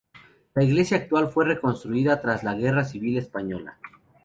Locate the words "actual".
0.97-1.29